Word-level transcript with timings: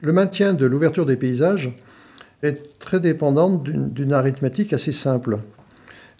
Le 0.00 0.12
maintien 0.12 0.54
de 0.54 0.64
l'ouverture 0.64 1.06
des 1.06 1.16
paysages 1.16 1.72
est 2.42 2.78
très 2.78 3.00
dépendant 3.00 3.50
d'une 3.56 4.12
arithmétique 4.12 4.72
assez 4.72 4.92
simple. 4.92 5.38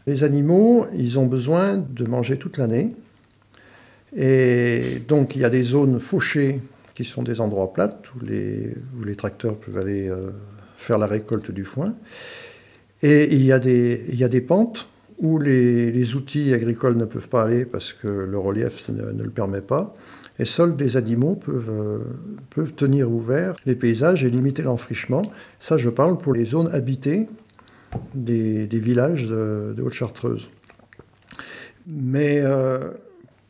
Les 0.07 0.25
animaux, 0.25 0.87
ils 0.97 1.19
ont 1.19 1.27
besoin 1.27 1.77
de 1.77 2.05
manger 2.05 2.39
toute 2.39 2.59
l'année. 2.59 2.97
Et 4.17 5.03
donc, 5.07 5.37
il 5.37 5.43
y 5.43 5.45
a 5.45 5.51
des 5.51 5.63
zones 5.63 6.01
fauchées 6.01 6.61
qui 6.95 7.05
sont 7.05 7.23
des 7.23 7.41
endroits 7.41 7.73
plats 7.73 8.01
où 8.17 8.25
les, 8.25 9.15
tracteurs 9.17 9.57
peuvent 9.57 9.79
aller 9.79 10.09
euh, 10.09 10.31
faire 10.77 10.99
la 10.99 11.07
récolte 11.07 11.53
du 11.53 11.63
foin. 11.63 11.95
Et 13.03 13.33
il 13.33 13.45
y 13.45 13.53
a 13.53 13.61
des, 13.61 14.41
pentes 14.41 14.89
où 15.21 15.39
les, 15.39 16.17
outils 16.17 16.53
agricoles 16.53 16.97
ne 16.97 17.05
peuvent 17.05 17.29
pas 17.29 17.43
aller 17.43 17.65
parce 17.65 17.93
que 17.93 18.09
le 18.09 18.39
relief 18.39 18.89
ne 18.89 19.23
le 19.23 19.31
permet 19.31 19.61
pas. 19.61 19.95
Et 20.39 20.45
seuls 20.45 20.77
des 20.77 20.97
animaux 20.97 21.35
peuvent, 21.35 21.71
euh, 21.71 21.99
peuvent 22.51 22.75
tenir 22.75 23.11
ouvert 23.11 23.57
les 23.67 23.75
paysages 23.75 24.25
et 24.25 24.31
limiter 24.31 24.63
l'enfrichement. 24.63 25.23
Ça, 25.59 25.77
je 25.79 25.91
parle 25.91 26.19
pour 26.19 26.33
les 26.33 26.45
zones 26.45 26.71
habitées 26.73 27.29
des, 28.15 28.67
des 28.67 28.79
villages 28.79 29.27
de, 29.27 29.75
de 29.77 29.83
Haute-Chartreuse. 29.83 30.49
Mais 31.87 32.41
euh, 32.43 32.91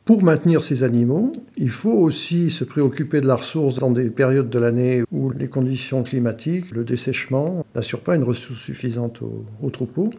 pour 0.05 0.23
maintenir 0.23 0.63
ces 0.63 0.83
animaux, 0.83 1.33
il 1.57 1.69
faut 1.69 1.93
aussi 1.93 2.49
se 2.49 2.63
préoccuper 2.63 3.21
de 3.21 3.27
la 3.27 3.35
ressource 3.35 3.75
dans 3.75 3.91
des 3.91 4.09
périodes 4.09 4.49
de 4.49 4.57
l'année 4.57 5.03
où 5.11 5.29
les 5.29 5.49
conditions 5.49 6.01
climatiques, 6.01 6.71
le 6.71 6.83
dessèchement, 6.83 7.65
n'assurent 7.75 8.01
pas 8.01 8.15
une 8.15 8.23
ressource 8.23 8.59
suffisante 8.59 9.21
aux, 9.21 9.45
aux 9.61 9.69
troupeaux. 9.69 10.09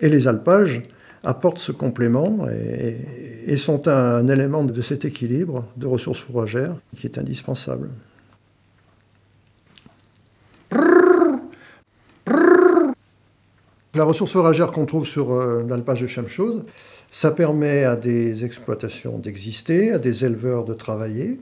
Et 0.00 0.08
les 0.08 0.28
alpages 0.28 0.82
apportent 1.24 1.58
ce 1.58 1.72
complément 1.72 2.46
et, 3.46 3.56
sont 3.56 3.88
un, 3.88 4.16
un 4.16 4.28
élément 4.28 4.64
de 4.64 4.82
cet 4.82 5.04
équilibre 5.04 5.64
de 5.76 5.86
ressources 5.86 6.20
fourragères 6.20 6.76
qui 6.96 7.06
est 7.06 7.18
indispensable. 7.18 7.88
La 13.98 14.04
ressource 14.04 14.30
fourragère 14.30 14.70
qu'on 14.70 14.86
trouve 14.86 15.04
sur 15.04 15.32
euh, 15.32 15.64
l'alpage 15.68 16.02
de 16.02 16.06
Chamchaude, 16.06 16.64
ça 17.10 17.32
permet 17.32 17.82
à 17.82 17.96
des 17.96 18.44
exploitations 18.44 19.18
d'exister, 19.18 19.90
à 19.90 19.98
des 19.98 20.24
éleveurs 20.24 20.64
de 20.64 20.72
travailler, 20.72 21.40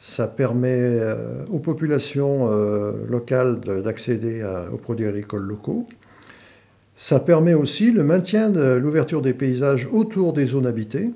ça 0.00 0.26
permet 0.26 0.80
euh, 0.80 1.44
aux 1.48 1.60
populations 1.60 2.48
euh, 2.50 2.92
locales 3.08 3.60
d'accéder 3.60 4.44
aux 4.72 4.78
produits 4.78 5.06
agricoles 5.06 5.42
locaux. 5.42 5.86
Ça 7.02 7.18
permet 7.18 7.54
aussi 7.54 7.92
le 7.92 8.04
maintien 8.04 8.50
de 8.50 8.74
l'ouverture 8.74 9.22
des 9.22 9.32
paysages 9.32 9.88
autour 9.90 10.34
des 10.34 10.44
zones 10.44 10.66
habitées, 10.66 11.10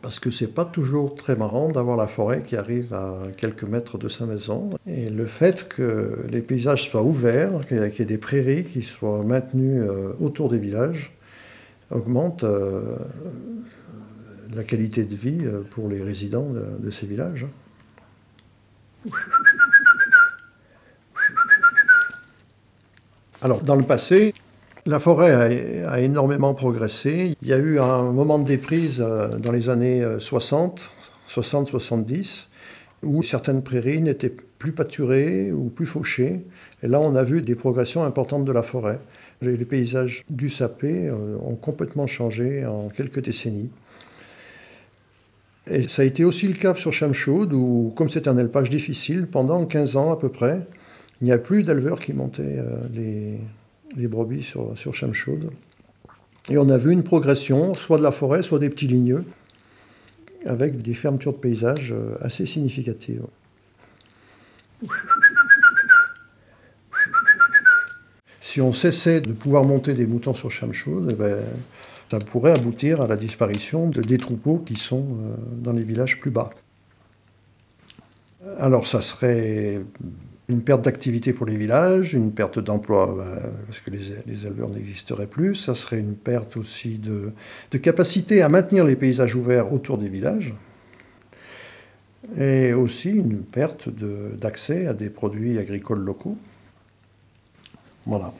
parce 0.00 0.18
que 0.18 0.30
c'est 0.30 0.54
pas 0.54 0.64
toujours 0.64 1.14
très 1.14 1.36
marrant 1.36 1.70
d'avoir 1.70 1.98
la 1.98 2.06
forêt 2.06 2.42
qui 2.42 2.56
arrive 2.56 2.94
à 2.94 3.18
quelques 3.36 3.64
mètres 3.64 3.98
de 3.98 4.08
sa 4.08 4.24
maison. 4.24 4.70
Et 4.86 5.10
le 5.10 5.26
fait 5.26 5.68
que 5.68 6.24
les 6.30 6.40
paysages 6.40 6.88
soient 6.88 7.02
ouverts, 7.02 7.60
qu'il 7.68 7.76
y 7.76 7.82
ait 7.82 8.04
des 8.06 8.16
prairies 8.16 8.64
qui 8.64 8.80
soient 8.80 9.22
maintenues 9.24 9.82
euh, 9.82 10.14
autour 10.20 10.48
des 10.48 10.58
villages, 10.58 11.12
augmente 11.90 12.44
euh, 12.44 12.96
la 14.54 14.64
qualité 14.64 15.04
de 15.04 15.14
vie 15.14 15.40
euh, 15.42 15.60
pour 15.68 15.90
les 15.90 16.02
résidents 16.02 16.48
de, 16.48 16.64
de 16.78 16.90
ces 16.90 17.04
villages. 17.04 17.44
Alors, 23.42 23.62
dans 23.62 23.76
le 23.76 23.84
passé, 23.84 24.32
la 24.88 24.98
forêt 24.98 25.84
a, 25.84 26.00
énormément 26.00 26.54
progressé. 26.54 27.34
Il 27.42 27.48
y 27.48 27.52
a 27.52 27.58
eu 27.58 27.78
un 27.78 28.10
moment 28.10 28.38
de 28.38 28.46
déprise 28.46 29.04
euh, 29.06 29.36
dans 29.36 29.52
les 29.52 29.68
années 29.68 30.02
60, 30.18 30.90
60-70, 31.28 32.46
où 33.02 33.22
certaines 33.22 33.62
prairies 33.62 34.00
n'étaient 34.00 34.34
plus 34.58 34.72
pâturées 34.72 35.52
ou 35.52 35.68
plus 35.68 35.84
fauchées. 35.84 36.40
Et 36.82 36.88
là, 36.88 37.00
on 37.00 37.14
a 37.16 37.22
vu 37.22 37.42
des 37.42 37.54
progressions 37.54 38.02
importantes 38.04 38.46
de 38.46 38.52
la 38.52 38.62
forêt. 38.62 38.98
Les 39.42 39.56
paysages 39.64 40.24
du 40.30 40.48
sapé 40.48 41.08
euh, 41.08 41.36
ont 41.44 41.54
complètement 41.54 42.06
changé 42.06 42.64
en 42.64 42.88
quelques 42.88 43.20
décennies. 43.20 43.70
Et 45.70 45.82
ça 45.82 46.00
a 46.00 46.04
été 46.06 46.24
aussi 46.24 46.48
le 46.48 46.54
cas 46.54 46.74
sur 46.74 46.94
Chamchaude, 46.94 47.52
où, 47.52 47.92
comme 47.94 48.08
c'est 48.08 48.26
un 48.26 48.38
élevage 48.38 48.70
difficile, 48.70 49.26
pendant 49.26 49.66
15 49.66 49.96
ans 49.96 50.12
à 50.12 50.16
peu 50.16 50.30
près, 50.30 50.66
il 51.20 51.26
n'y 51.26 51.32
a 51.32 51.38
plus 51.38 51.62
d'éleveurs 51.62 52.00
qui 52.00 52.14
montaient 52.14 52.58
euh, 52.58 52.76
les, 52.94 53.38
les, 53.96 54.08
brebis 54.08 54.42
sur, 54.42 54.76
sur 54.76 54.94
Chamchaude. 54.94 55.50
Et 56.50 56.56
on 56.56 56.68
a 56.70 56.78
vu 56.78 56.92
une 56.92 57.02
progression, 57.02 57.74
soit 57.74 57.98
de 57.98 58.02
la 58.02 58.12
forêt, 58.12 58.42
soit 58.42 58.58
des 58.58 58.70
petits 58.70 58.86
ligneux, 58.86 59.24
avec 60.46 60.80
des 60.80 60.94
fermetures 60.94 61.32
de 61.32 61.38
paysages 61.38 61.92
euh, 61.92 62.16
assez 62.20 62.46
significatives. 62.46 63.22
Si 68.40 68.60
on 68.60 68.72
cessait 68.72 69.20
de 69.20 69.32
pouvoir 69.32 69.64
monter 69.64 69.92
des 69.92 70.06
moutons 70.06 70.32
sur 70.32 70.50
Chamchaude, 70.50 71.08
eh 71.10 71.14
ben, 71.14 71.44
ça 72.10 72.18
pourrait 72.18 72.58
aboutir 72.58 73.02
à 73.02 73.06
la 73.06 73.16
disparition 73.16 73.88
de, 73.88 74.00
des 74.00 74.16
troupeaux 74.16 74.58
qui 74.58 74.76
sont 74.76 75.04
euh, 75.04 75.34
dans 75.58 75.72
les 75.72 75.82
villages 75.82 76.18
plus 76.18 76.30
bas. 76.30 76.50
Alors 78.58 78.86
ça 78.86 79.02
serait 79.02 79.80
une 80.48 80.62
perte 80.62 80.82
d'activité 80.82 81.32
pour 81.32 81.46
les 81.46 81.56
villages, 81.56 82.14
une 82.14 82.32
perte 82.32 82.58
d'emploi 82.58 83.14
ben, 83.16 83.50
parce 83.66 83.80
que 83.80 83.90
les, 83.90 84.46
éleveurs 84.46 84.70
n'existeraient 84.70 85.26
plus, 85.26 85.54
ça 85.54 85.74
serait 85.74 85.98
une 85.98 86.14
perte 86.14 86.56
aussi 86.56 86.98
de, 86.98 87.32
capacité 87.78 88.42
à 88.42 88.48
maintenir 88.48 88.84
les 88.84 88.96
paysages 88.96 89.34
ouverts 89.34 89.72
autour 89.72 89.98
des 89.98 90.08
villages, 90.08 90.54
et 92.36 92.72
aussi 92.72 93.10
une 93.10 93.42
perte 93.42 93.88
d'accès 93.88 94.86
à 94.86 94.94
des 94.94 95.10
produits 95.10 95.58
agricoles 95.58 96.00
locaux. 96.00 96.38
Voilà. 98.06 98.32